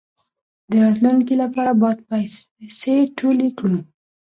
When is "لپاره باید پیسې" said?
1.43-2.95